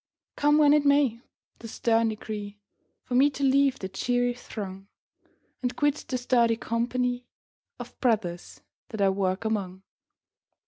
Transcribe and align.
Come 0.35 0.57
when 0.57 0.73
it 0.73 0.83
may, 0.83 1.21
the 1.59 1.67
stern 1.67 2.09
decree 2.09 2.57
For 3.03 3.13
me 3.13 3.29
to 3.29 3.43
leave 3.43 3.77
the 3.77 3.87
cheery 3.87 4.33
throng 4.33 4.87
And 5.61 5.75
quit 5.75 6.03
the 6.07 6.17
sturdy 6.17 6.57
company 6.57 7.27
Of 7.79 7.99
brothers 7.99 8.61
that 8.89 8.99
I 9.01 9.09
work 9.09 9.45
among. 9.45 9.83